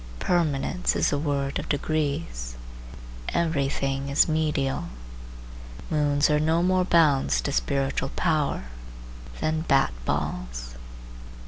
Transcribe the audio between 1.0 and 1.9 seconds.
a word of